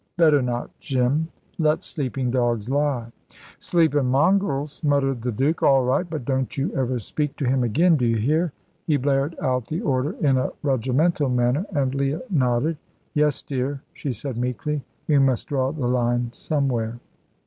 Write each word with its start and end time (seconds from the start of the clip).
"Better 0.17 0.41
not, 0.41 0.71
Jim. 0.79 1.27
Let 1.59 1.83
sleeping 1.83 2.31
dogs 2.31 2.71
lie." 2.71 3.11
"Sleepin' 3.59 4.07
mongrels," 4.07 4.83
muttered 4.83 5.21
the 5.21 5.31
Duke. 5.31 5.61
"All 5.61 5.83
right; 5.83 6.09
but 6.09 6.25
don't 6.25 6.57
you 6.57 6.73
ever 6.73 6.97
speak 6.97 7.35
to 7.35 7.45
him 7.45 7.63
again. 7.63 7.97
Do 7.97 8.07
you 8.07 8.15
hear?" 8.17 8.51
He 8.87 8.97
blared 8.97 9.35
out 9.39 9.67
the 9.67 9.81
order 9.81 10.13
in 10.13 10.39
a 10.39 10.49
regimental 10.63 11.29
manner, 11.29 11.67
and 11.75 11.93
Leah 11.93 12.23
nodded. 12.31 12.77
"Yes, 13.13 13.43
dear," 13.43 13.83
she 13.93 14.11
said 14.11 14.39
meekly, 14.39 14.81
"we 15.07 15.19
must 15.19 15.49
draw 15.49 15.71
the 15.71 15.85
line 15.85 16.31
somewhere." 16.33 16.97